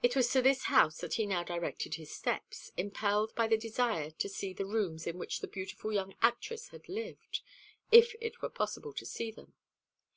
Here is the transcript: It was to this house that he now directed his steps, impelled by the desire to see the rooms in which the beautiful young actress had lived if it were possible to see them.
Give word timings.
It 0.00 0.14
was 0.14 0.30
to 0.30 0.42
this 0.42 0.66
house 0.66 0.98
that 0.98 1.14
he 1.14 1.26
now 1.26 1.42
directed 1.42 1.96
his 1.96 2.14
steps, 2.14 2.70
impelled 2.76 3.34
by 3.34 3.48
the 3.48 3.56
desire 3.56 4.12
to 4.12 4.28
see 4.28 4.52
the 4.52 4.64
rooms 4.64 5.08
in 5.08 5.18
which 5.18 5.40
the 5.40 5.48
beautiful 5.48 5.92
young 5.92 6.14
actress 6.22 6.68
had 6.68 6.88
lived 6.88 7.40
if 7.90 8.14
it 8.20 8.42
were 8.42 8.48
possible 8.48 8.92
to 8.92 9.04
see 9.04 9.32
them. 9.32 9.54